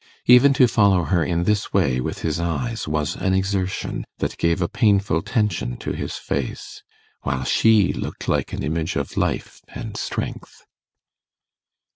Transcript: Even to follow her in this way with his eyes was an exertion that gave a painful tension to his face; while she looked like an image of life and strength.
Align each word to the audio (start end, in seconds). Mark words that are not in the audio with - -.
Even 0.25 0.51
to 0.53 0.67
follow 0.67 1.03
her 1.03 1.23
in 1.23 1.43
this 1.43 1.73
way 1.73 2.01
with 2.01 2.21
his 2.23 2.39
eyes 2.39 2.87
was 2.87 3.15
an 3.17 3.35
exertion 3.35 4.03
that 4.17 4.35
gave 4.39 4.59
a 4.59 4.67
painful 4.67 5.21
tension 5.21 5.77
to 5.77 5.91
his 5.91 6.17
face; 6.17 6.81
while 7.21 7.43
she 7.43 7.93
looked 7.93 8.27
like 8.27 8.51
an 8.51 8.63
image 8.63 8.95
of 8.95 9.15
life 9.15 9.61
and 9.75 9.95
strength. 9.95 10.65